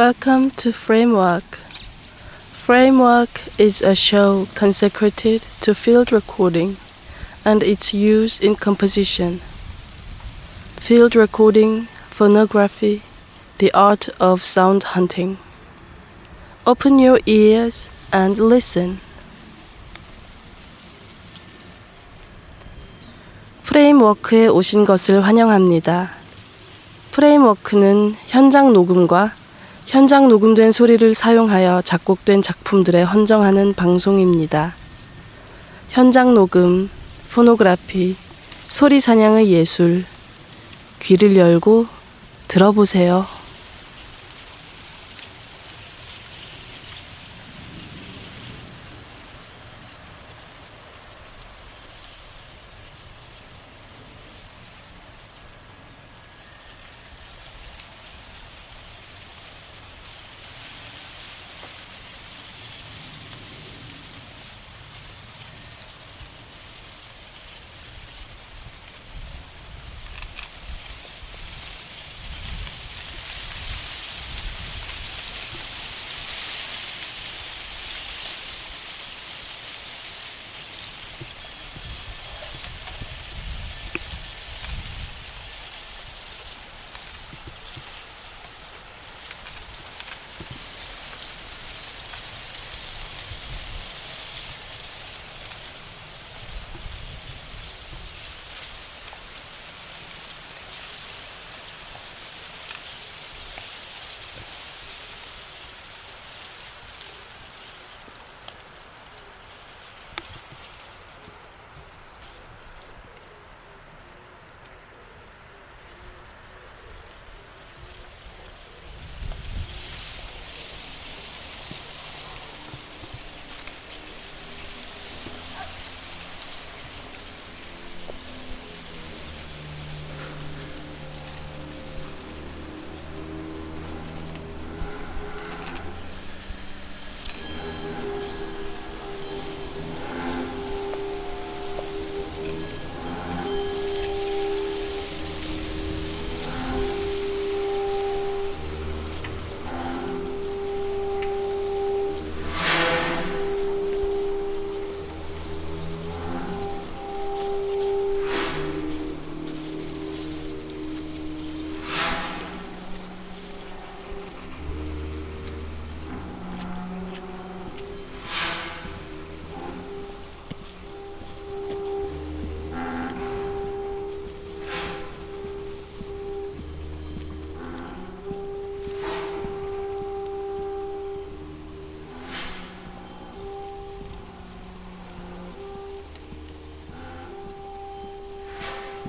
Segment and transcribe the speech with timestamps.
[0.00, 1.58] Welcome to Framework.
[2.52, 6.76] Framework is a show consecrated to field recording
[7.44, 9.40] and its use in composition.
[10.76, 13.02] Field recording, phonography,
[13.58, 15.38] the art of sound hunting.
[16.66, 19.00] Open your ears and listen.
[23.64, 26.10] 프레임워크에 오신 것을 환영합니다.
[27.12, 29.32] 프레임워크는 현장 녹음과
[29.85, 34.75] 현장 녹음된 소리를 사용하여 작곡된 작품들에 헌정하는 방송입니다.
[35.89, 36.89] 현장 녹음,
[37.33, 38.15] 포노그래피,
[38.67, 40.05] 소리 사냥의 예술.
[41.01, 41.87] 귀를 열고
[42.47, 43.25] 들어보세요.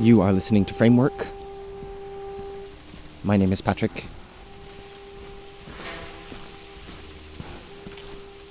[0.03, 1.29] You are listening to Framework.
[3.23, 4.07] My name is Patrick.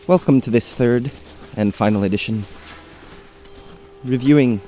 [0.07, 1.12] Welcome to this third
[1.57, 2.45] and final edition,
[4.06, 4.62] reviewing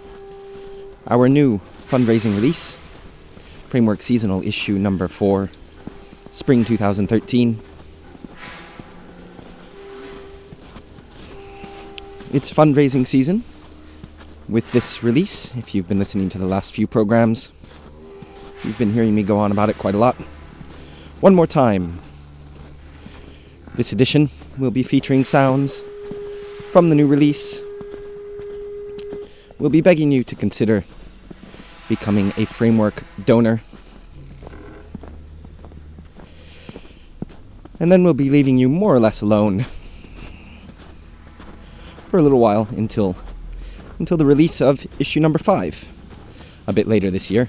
[1.07, 2.77] our new fundraising release,
[3.69, 5.49] Framework Seasonal Issue Number 4,
[6.31, 7.61] Spring 2013.
[12.33, 13.45] It's fundraising season
[14.53, 15.51] with this release.
[15.55, 17.51] If you've been listening to the last few programs,
[18.63, 20.15] you've been hearing me go on about it quite a lot.
[21.21, 21.99] One more time.
[23.73, 24.29] This edition
[24.59, 25.81] will be featuring sounds
[26.71, 27.63] from the new release.
[29.57, 30.83] We'll be begging you to consider
[31.89, 33.63] becoming a framework donor.
[37.79, 39.61] And then we'll be leaving you more or less alone
[42.07, 43.15] for a little while until
[44.03, 45.87] until the release of issue number 5
[46.67, 47.47] a bit later this year.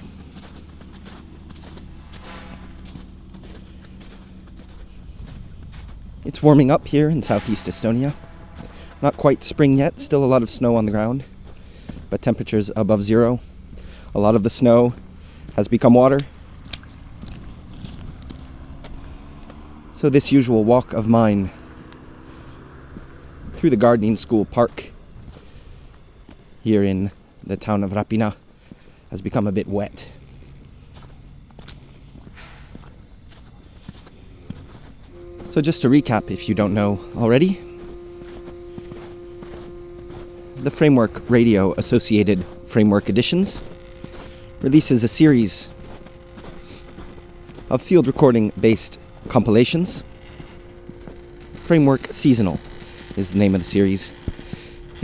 [6.23, 8.13] It's warming up here in southeast Estonia.
[9.01, 11.25] Not quite spring yet, still a lot of snow on the ground,
[12.09, 13.41] but temperatures above zero.
[14.15, 14.93] A lot of the snow
[15.57, 16.21] has become water.
[19.91, 21.49] So, this usual walk of mine
[23.57, 24.93] through the gardening school park
[26.65, 27.11] here in
[27.45, 28.35] the town of Räpina
[29.11, 30.11] has become a bit wet.
[35.43, 37.61] So, just to recap, if you don't know already,
[40.55, 43.61] the Framework Radio Associated Framework Editions
[44.61, 45.69] releases a series
[47.69, 50.03] of field recording based compilations.
[51.65, 52.59] Framework Seasonal
[53.17, 54.13] is the name of the series.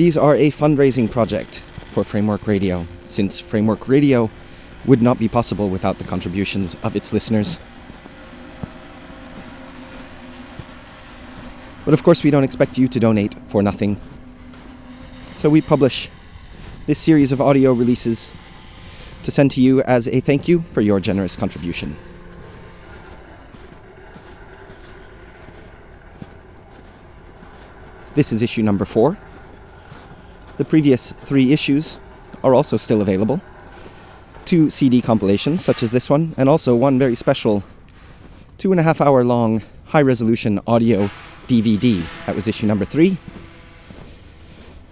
[0.01, 1.59] These are a fundraising project
[1.92, 4.31] for Framework Radio, since Framework Radio
[4.88, 7.59] would not be possible without the contributions of its listeners.
[11.86, 13.95] But of course, we don't expect you to donate for nothing.
[15.38, 16.09] So we publish
[16.88, 18.33] this series of audio releases
[19.21, 21.95] to send to you as a thank you for your generous contribution.
[28.15, 29.15] This is issue number four.
[30.57, 32.00] The previous three issues
[32.44, 33.42] are also still available.
[34.45, 37.63] Two CD compilations, such as this one, and also one very special
[38.57, 41.09] two and a half hour long high resolution audio
[41.48, 42.03] DVD.
[42.25, 43.18] That was issue number three.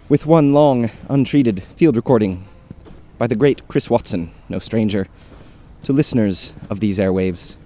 [0.10, 2.48] With one long, untreated field recording
[3.20, 5.06] by the great Chris Watson, no stranger
[5.84, 7.58] to listeners of these airwaves.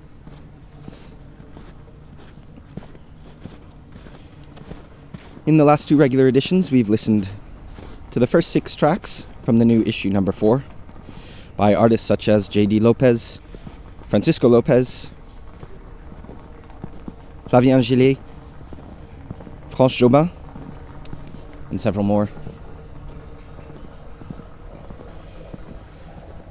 [5.45, 7.29] In the last two regular editions, we've listened
[8.13, 10.63] to the first six tracks from the new issue number four
[11.57, 12.79] by artists such as J.D.
[12.79, 13.41] Lopez,
[14.05, 15.09] Francisco Lopez,
[17.47, 18.19] Flavien Gillet,
[19.67, 20.29] France Jobin,
[21.71, 22.29] and several more.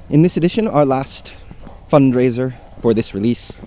[0.09, 1.33] In this edition, our last
[1.89, 3.57] fundraiser for this release,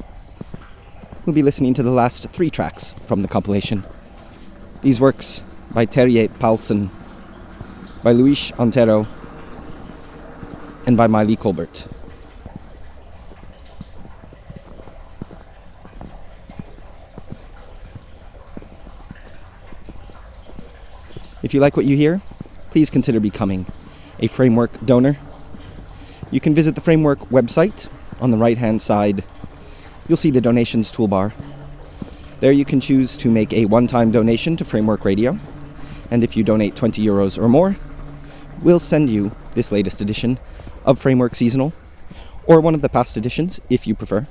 [1.24, 3.84] we'll be listening to the last three tracks from the compilation.
[4.82, 6.90] These works by Terje Paulsen,
[8.06, 9.04] by Luis Antero,
[10.86, 11.88] and by Maile Colbert.
[21.42, 22.20] If you like what you hear,
[22.70, 23.66] please consider becoming
[24.20, 25.18] a Framework donor.
[26.30, 29.24] You can visit the Framework website on the right hand side.
[30.06, 31.32] You'll see the donations toolbar.
[32.38, 35.36] There you can choose to make a one time donation to Framework Radio.
[36.12, 37.74] And if you donate 20 euros or more,
[38.62, 40.38] we'll send you this latest edition
[40.84, 41.72] of Framework Seasonal,
[42.46, 44.26] or one of the past editions if you prefer.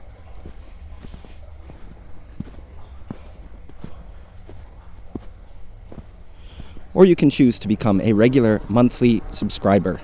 [6.94, 10.00] Or you can choose to become a regular monthly subscriber.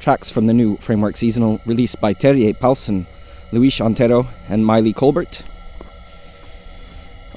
[0.00, 3.06] tracks from the new Framework Seasonal released by Terje Paulsen,
[3.52, 5.44] Luis Antero, and Maile Colbert.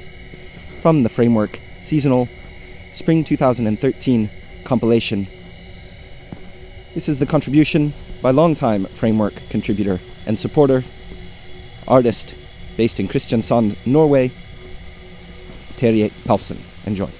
[0.80, 2.28] from the Framework Seasonal
[2.92, 4.30] Spring 2013
[4.64, 5.26] compilation.
[6.94, 7.92] This is the contribution
[8.22, 10.82] by longtime Framework contributor and supporter,
[11.86, 12.34] artist
[12.76, 14.28] based in Kristiansand, Norway,
[15.78, 16.86] Terje Paulsen.
[16.86, 17.19] Enjoy.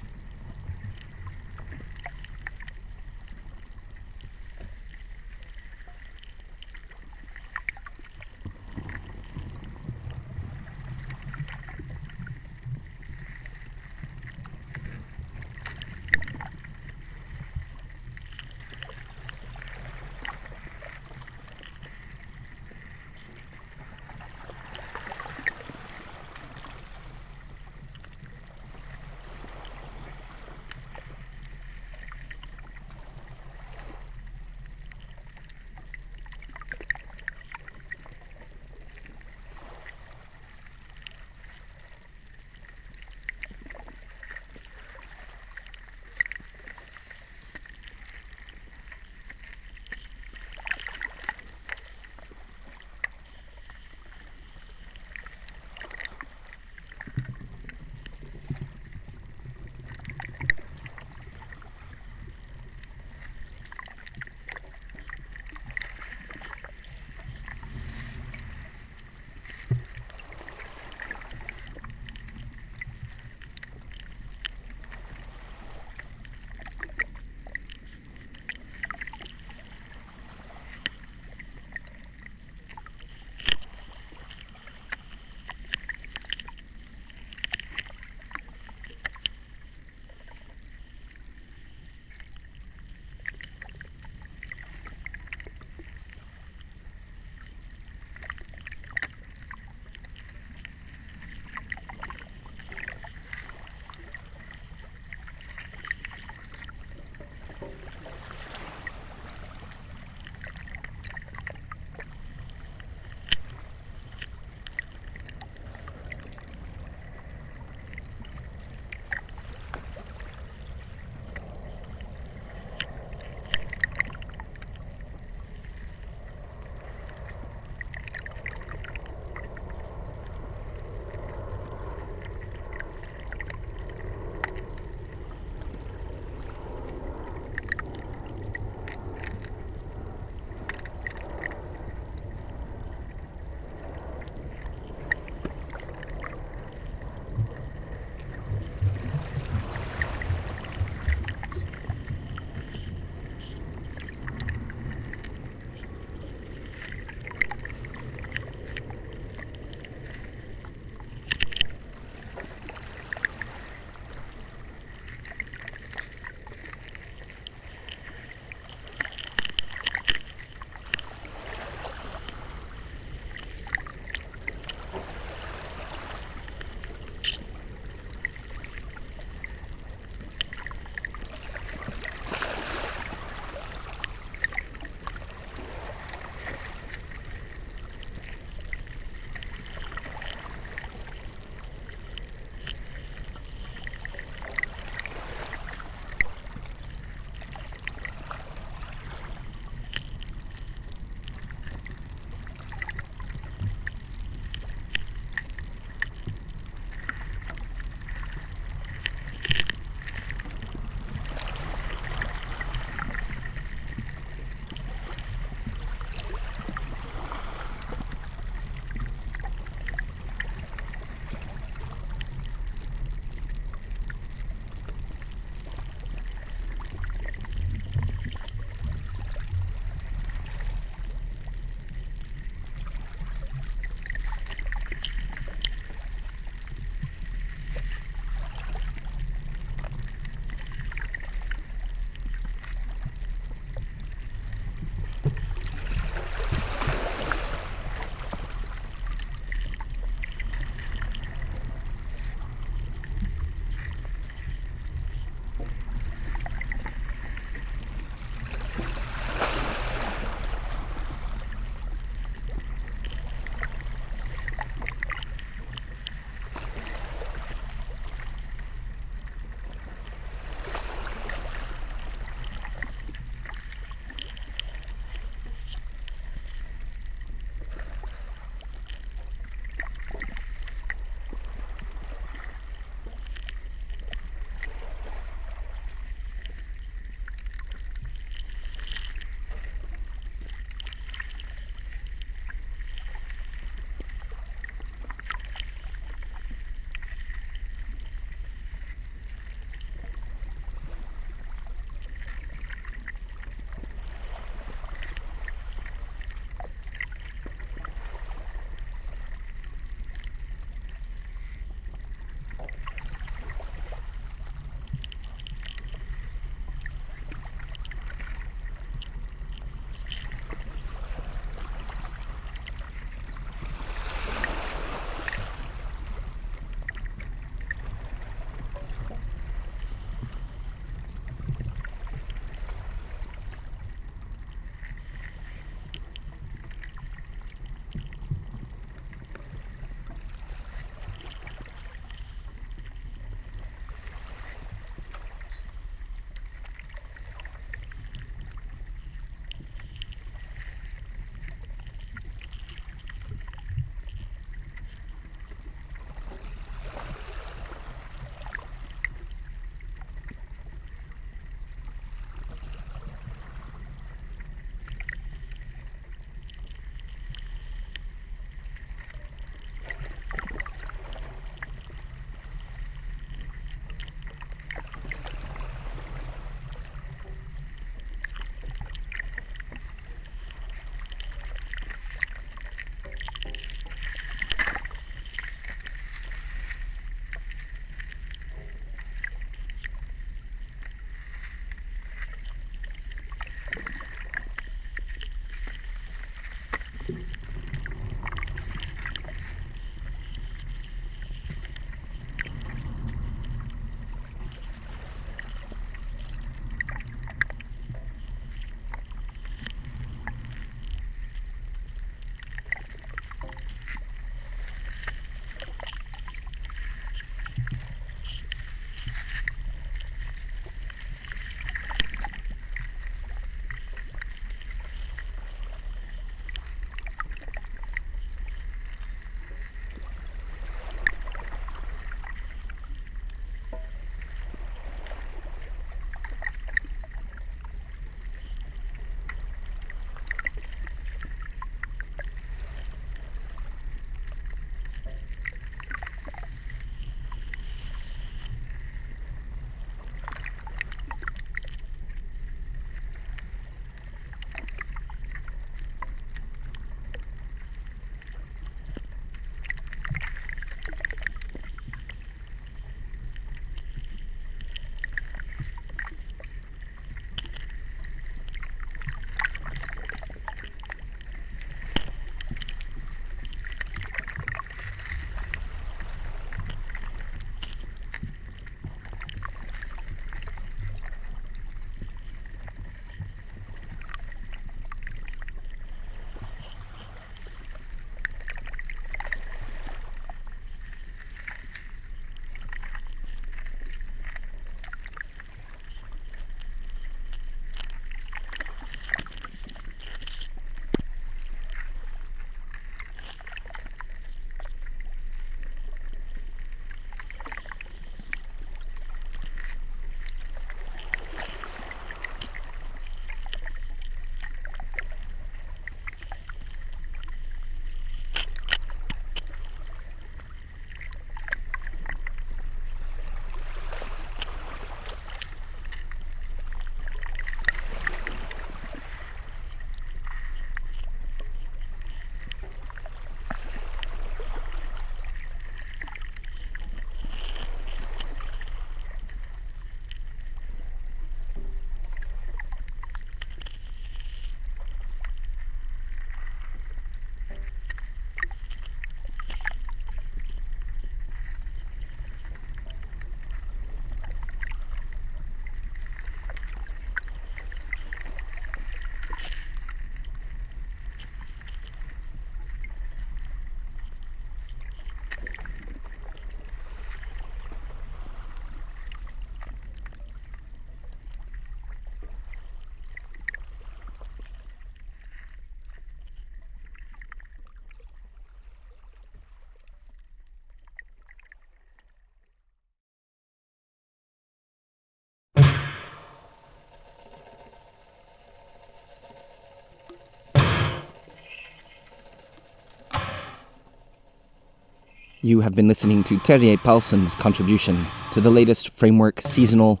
[595.44, 600.00] You have been listening to Terje Paulsen's contribution to the latest Framework seasonal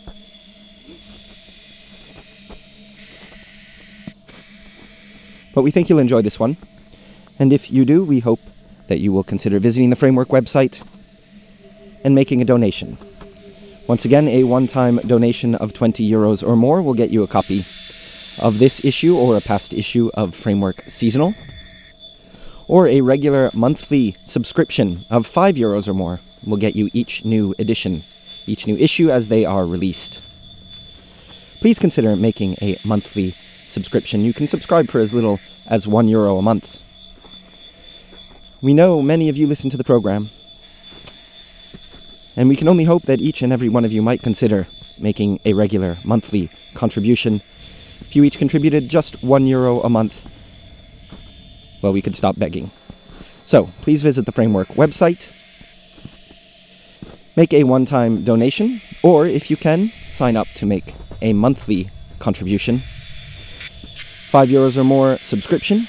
[5.54, 6.56] But we think you'll enjoy this one,
[7.38, 8.40] and if you do, we hope
[8.88, 10.84] that you will consider visiting the Framework website
[12.04, 12.98] and making a donation.
[13.86, 17.26] Once again, a one time donation of 20 euros or more will get you a
[17.26, 17.64] copy
[18.38, 21.34] of this issue or a past issue of Framework Seasonal,
[22.66, 27.54] or a regular monthly subscription of 5 euros or more will get you each new
[27.58, 28.02] edition,
[28.46, 30.22] each new issue as they are released.
[31.60, 33.34] Please consider making a monthly
[33.66, 34.24] subscription.
[34.24, 36.82] You can subscribe for as little as 1 euro a month.
[38.60, 40.30] We know many of you listen to the program,
[42.36, 44.66] and we can only hope that each and every one of you might consider
[44.98, 47.36] making a regular monthly contribution.
[48.00, 50.26] If you each contributed just one euro a month,
[51.84, 52.72] well, we could stop begging.
[53.44, 55.30] So, please visit the Framework website,
[57.36, 61.90] make a one time donation, or if you can, sign up to make a monthly
[62.18, 62.80] contribution.
[64.30, 65.86] Five euros or more subscription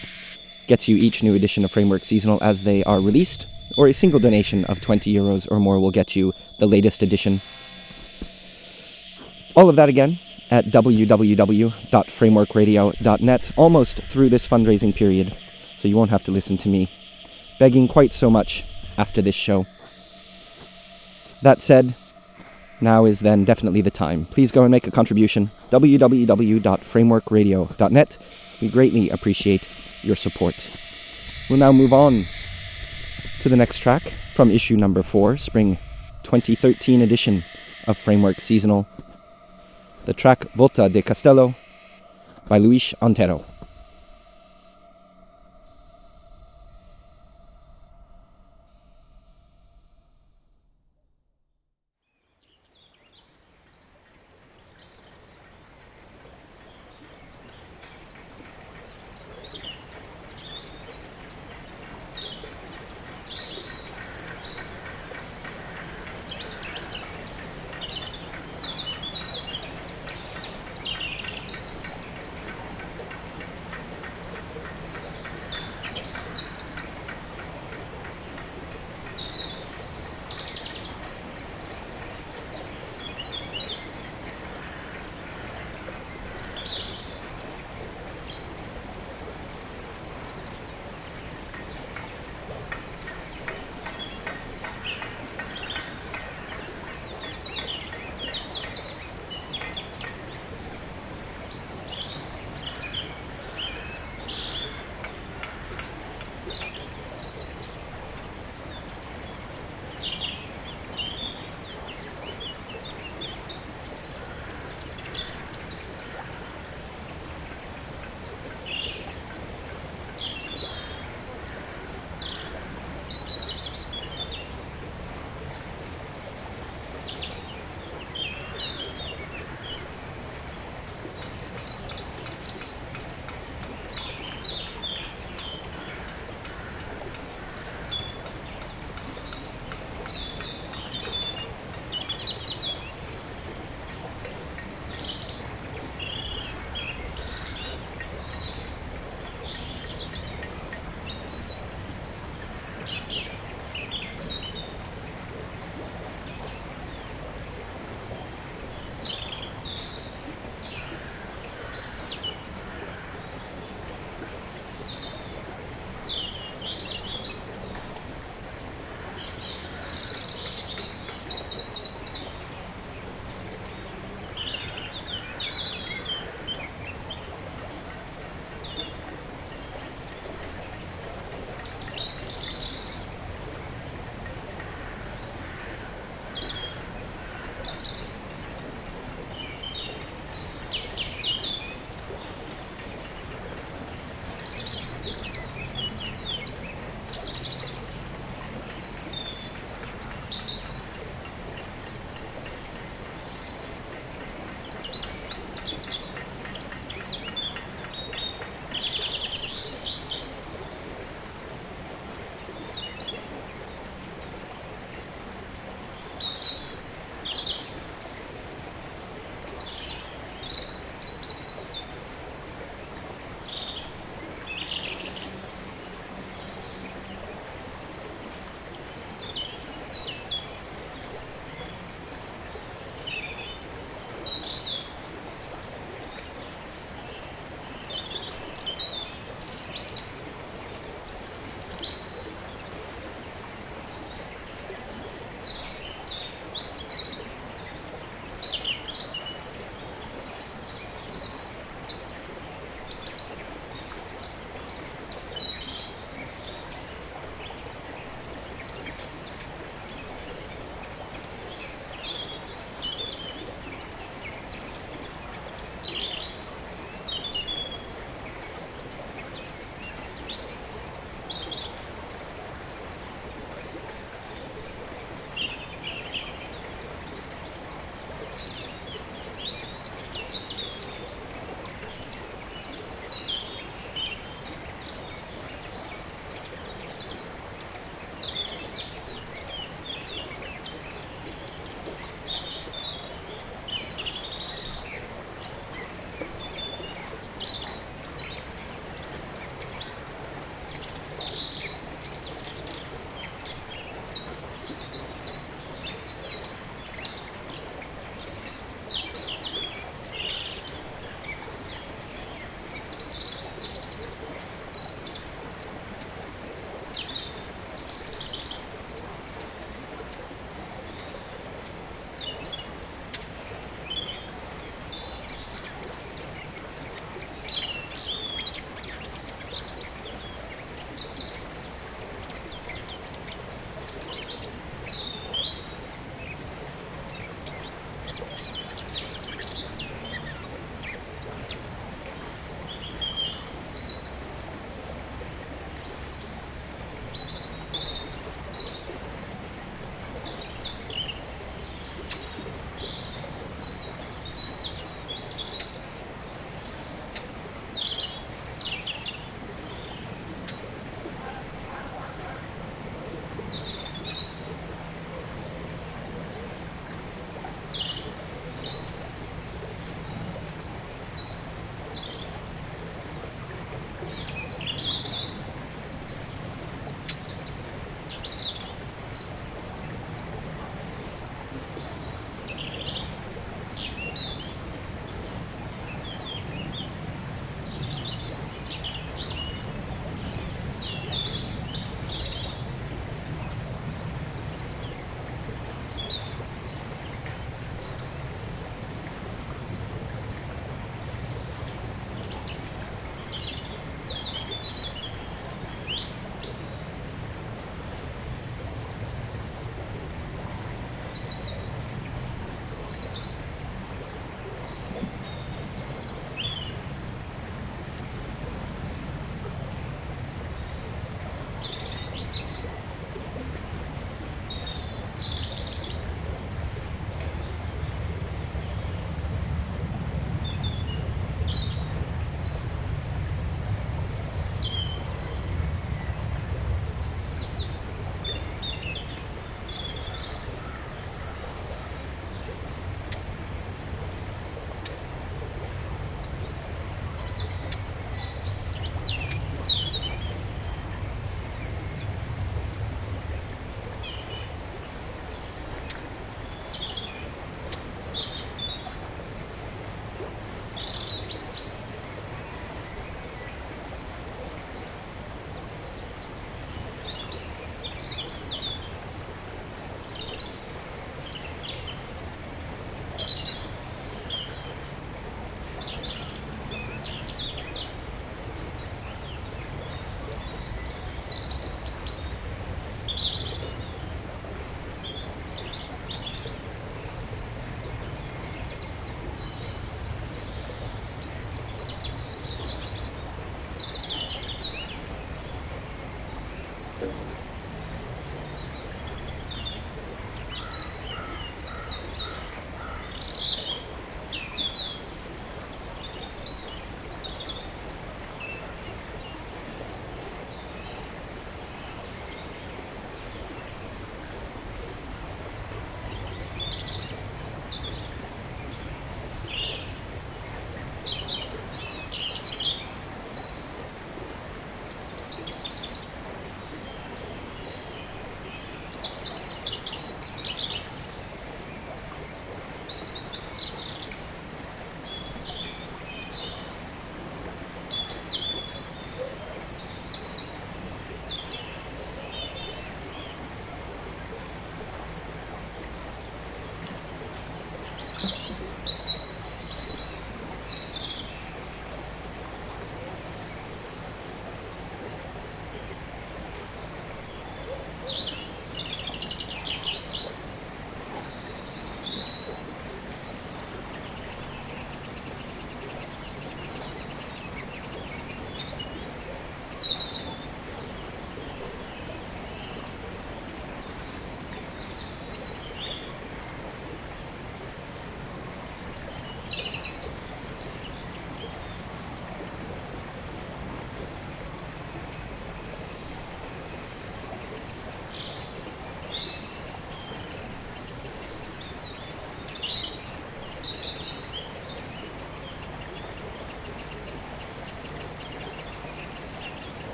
[0.70, 4.20] gets you each new edition of Framework Seasonal as they are released or a single
[4.20, 7.42] donation of 20 euros or more will get you the latest edition.
[9.56, 10.20] All of that again
[10.52, 15.36] at www.frameworkradio.net, almost through this fundraising period,
[15.76, 16.88] so you won't have to listen to me
[17.58, 18.64] begging quite so much
[18.98, 19.66] after this show.
[21.42, 21.96] That said,
[22.80, 24.26] now is then definitely the time.
[24.26, 25.50] Please go and make a contribution.
[25.72, 28.18] www.frameworkradio.net.
[28.62, 29.68] We greatly appreciate
[30.04, 30.72] your support.
[31.50, 32.26] We'll now move on
[33.40, 35.78] to the next track from issue number 4, Spring
[36.24, 37.44] 2013 edition
[37.88, 38.88] of Framework Seasonal.
[40.06, 41.56] The track Volta de Castello
[42.48, 43.44] by Luís Antero.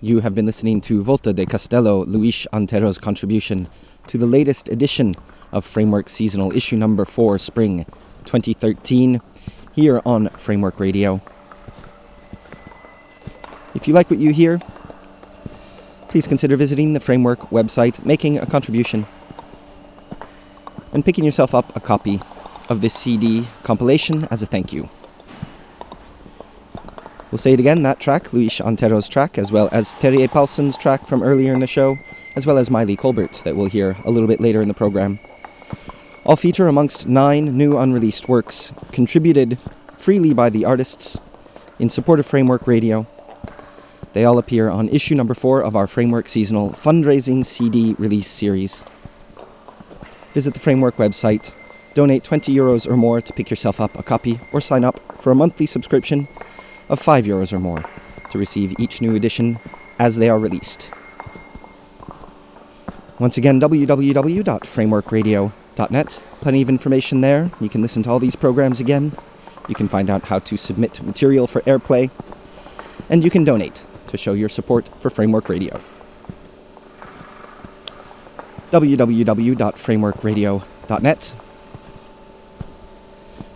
[0.00, 3.68] You have been listening to Volta de Castello Luís Antero's contribution
[4.06, 5.16] to the latest edition
[5.50, 7.84] of Framework Seasonal Issue Number 4, Spring
[8.24, 9.20] 2013,
[9.74, 11.20] here on Framework Radio.
[13.74, 14.60] If you like what you hear,
[16.10, 19.04] please consider visiting the Framework website, making a contribution,
[20.92, 22.20] and picking yourself up a copy
[22.68, 24.88] of this CD compilation as a thank you.
[27.30, 31.06] We'll say it again that track, Luís Antero's track, as well as Terje Paulsen's track
[31.06, 31.98] from earlier in the show,
[32.36, 35.18] as well as Maile Colbert's that we'll hear a little bit later in the program.
[36.24, 39.58] All feature amongst nine new unreleased works, contributed
[39.94, 41.20] freely by the artists
[41.78, 43.06] in support of Framework Radio.
[44.14, 48.86] They all appear on issue number four of our Framework seasonal fundraising CD release series.
[50.32, 51.52] Visit the Framework website,
[51.92, 55.30] donate 20 euros or more to pick yourself up a copy, or sign up for
[55.30, 56.26] a monthly subscription
[56.88, 57.84] of 5 euros or more
[58.30, 59.58] to receive each new edition
[59.98, 60.92] as they are released.
[63.18, 66.22] Once again, www.frameworkradio.net.
[66.40, 67.50] Plenty of information there.
[67.60, 69.10] You can listen to all these programs again.
[69.68, 72.10] You can find out how to submit material for airplay.
[73.10, 75.80] And you can donate to show your support for Framework Radio.
[78.70, 81.34] www.frameworkradio.net.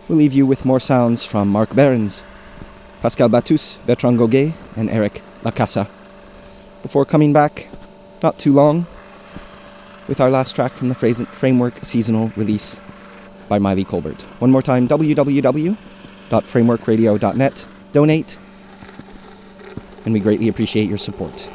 [0.09, 2.25] We'll leave you with more sounds from Marc Behrens
[3.03, 5.89] Pascal Battus, Bertrand Gauguet, and Eric La Casa.
[6.81, 7.67] Before coming back,
[8.23, 8.85] not too long,
[10.07, 12.79] with our last track from the Framework seasonal release
[13.49, 14.21] by Maile Colbert.
[14.39, 17.67] One more time www.frameworkradio.net.
[17.91, 18.39] Donate,
[20.05, 21.51] and we greatly appreciate your support.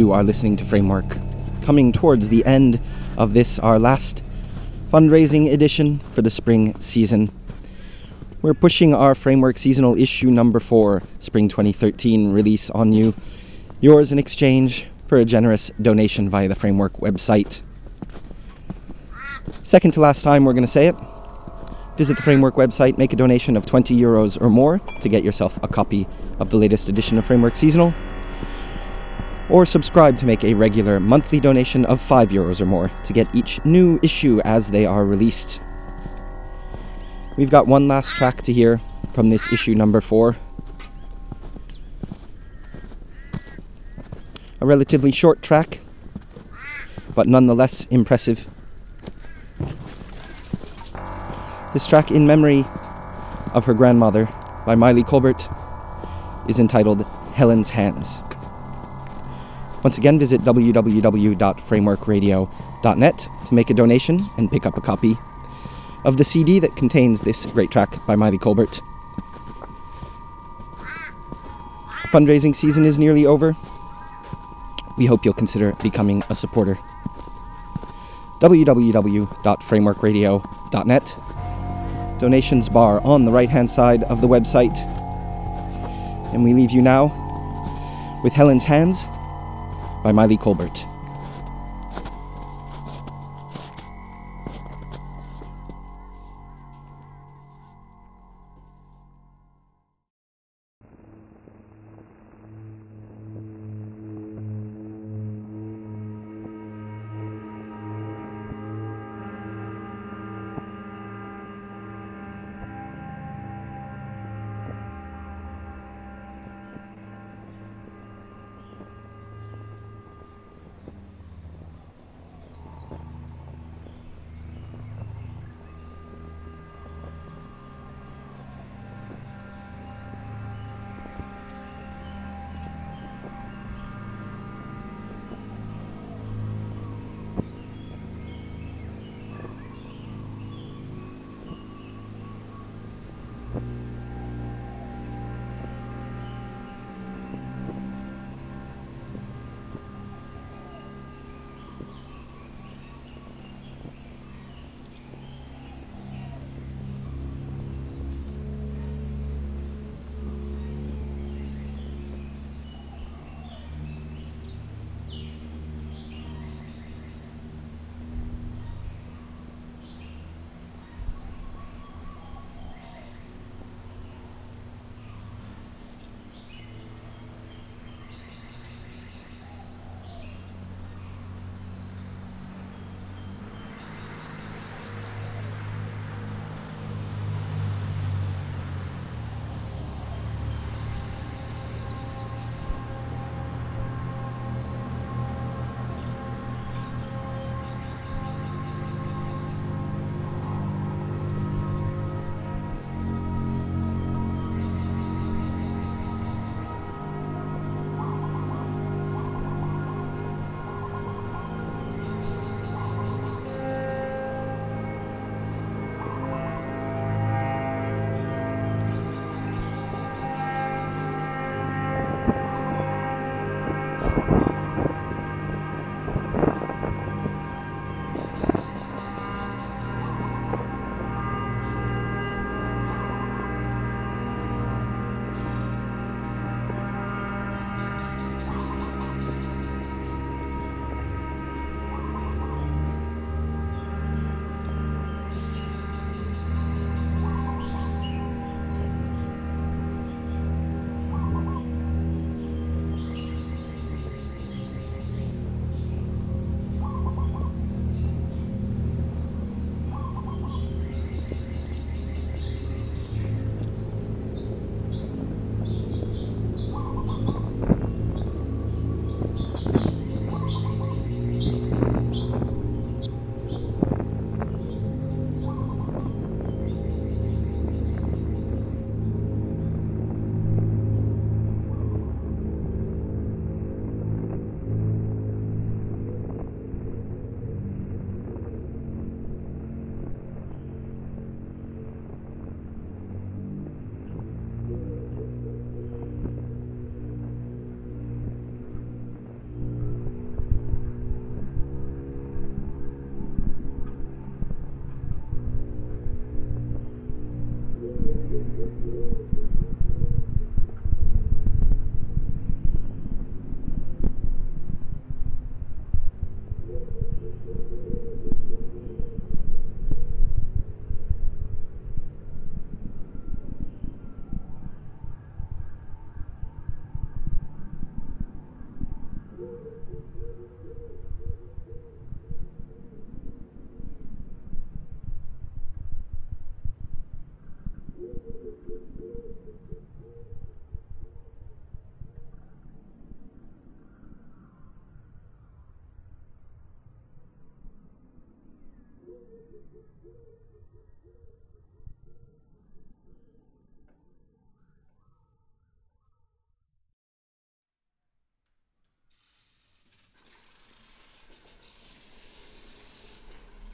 [0.00, 1.04] You are listening to Framework.
[1.60, 2.80] Coming towards the end
[3.18, 4.24] of this, our last
[4.90, 7.30] fundraising edition for the spring season.
[8.40, 13.12] We're pushing our Framework seasonal issue number four, spring 2013 release on you.
[13.82, 17.60] Yours in exchange for a generous donation via the Framework website.
[19.62, 20.96] Second to last time, we're going to say it.
[21.98, 25.62] Visit the Framework website, make a donation of 20 euros or more to get yourself
[25.62, 26.06] a copy
[26.38, 27.92] of the latest edition of Framework Seasonal.
[29.50, 33.34] Or subscribe to make a regular monthly donation of 5 euros or more to get
[33.34, 35.60] each new issue as they are released.
[37.36, 38.80] We've got one last track to hear
[39.12, 40.36] from this issue number 4.
[44.60, 45.80] A relatively short track,
[47.16, 48.46] but nonetheless impressive.
[51.72, 52.64] This track, in memory
[53.52, 54.28] of her grandmother
[54.64, 55.48] by Maile Colbert,
[56.48, 58.22] is entitled Helen's Hands.
[59.82, 65.16] Once again, visit www.frameworkradio.net to make a donation and pick up a copy
[66.04, 68.82] of the CD that contains this great track by Maile Colbert.
[72.10, 73.56] Fundraising season is nearly over.
[74.96, 76.78] We hope you'll consider becoming a supporter.
[78.40, 81.18] www.frameworkradio.net
[82.18, 84.78] donations bar on the right hand side of the website.
[86.34, 87.10] And we leave you now
[88.22, 89.06] with Helen's Hands
[90.02, 90.89] by Maile Colbert.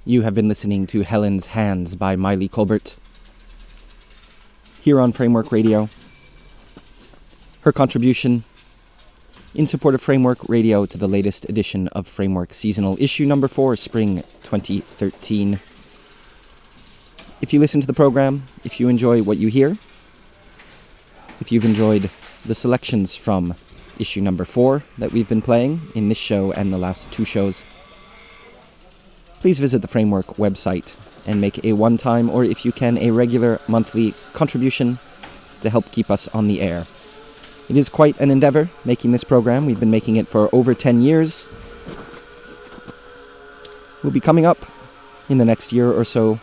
[0.09, 2.95] You have been listening to Helen's Hands by Maile Colbert.
[4.81, 5.89] Here on Framework Radio.
[7.63, 8.45] Her contribution
[9.57, 13.75] in support of Framework Radio to the latest edition of Framework Seasonal, issue number 4,
[13.77, 15.61] spring 2013.
[17.41, 19.79] If you listen to the program, if you enjoy what you hear,
[21.41, 22.11] if you've enjoyed
[22.45, 23.55] the selections from
[23.99, 27.65] issue number 4 that we've been playing in this show and the last two shows,
[29.41, 33.11] please visit the Framework website and make a one time or, if you can, a
[33.11, 34.99] regular monthly contribution
[35.63, 36.87] to help keep us on the air.
[37.69, 39.67] It is quite an endeavor making this program.
[39.67, 41.49] We've been making it for over 10 years.
[44.03, 44.67] We'll be coming up
[45.29, 46.39] in the next year or so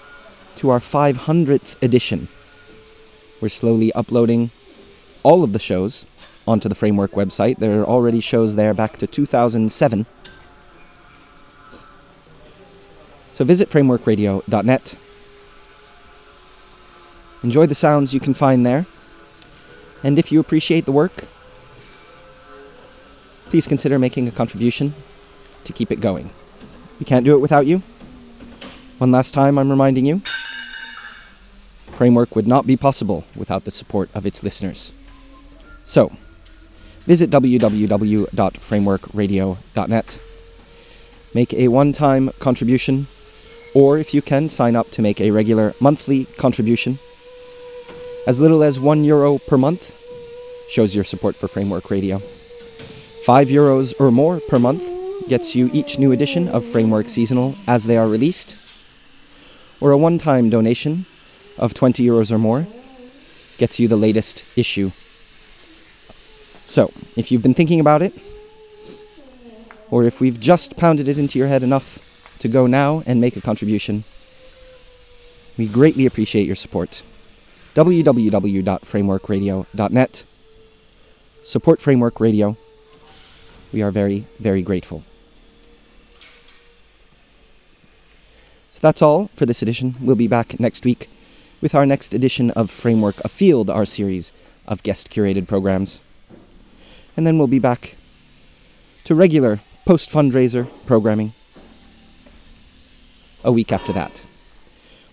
[0.56, 2.28] to our 500th edition.
[3.40, 4.52] We're slowly uploading
[5.24, 6.06] all of the shows
[6.46, 7.58] onto the Framework website.
[7.58, 10.06] There are already shows there back to 2007.
[13.32, 14.96] So visit frameworkradio.net.
[17.44, 18.86] Enjoy the sounds you can find there.
[20.04, 21.26] And if you appreciate the work,
[23.50, 24.94] please consider making a contribution
[25.64, 26.32] to keep it going.
[27.00, 27.82] We can't do it without you.
[28.98, 30.22] One last time, I'm reminding you
[31.94, 34.92] Framework would not be possible without the support of its listeners.
[35.84, 36.12] So,
[37.06, 40.20] visit www.frameworkradio.net.
[41.34, 43.08] Make a one time contribution
[43.74, 47.00] or if you can, sign up to make a regular monthly contribution.
[48.26, 50.00] As little as one euro per month
[50.70, 52.20] shows your support for Framework Radio.
[53.26, 54.84] Five euros or more per month
[55.28, 58.56] gets you each new edition of Framework Seasonal as they are released.
[59.82, 61.06] Or a one time donation
[61.58, 62.66] of 20 euros or more
[63.58, 64.92] gets you the latest issue.
[66.66, 68.14] So, if you've been thinking about it,
[69.92, 72.00] or if we've just pounded it into your head enough
[72.40, 74.04] to go now and make a contribution.
[75.58, 77.04] We greatly appreciate your support.
[77.76, 80.24] www.frameworkradio.net.
[81.42, 82.58] Support Framework Radio.
[83.72, 85.04] We are very, very grateful.
[88.72, 89.96] So that's all for this edition.
[90.00, 91.10] We'll be back next week
[91.62, 94.34] with our next edition of Framework Afield, our series
[94.68, 96.02] of guest curated programs.
[97.18, 97.96] And then we'll be back
[99.06, 101.34] to regular post fundraiser programming
[103.44, 104.24] a week after that.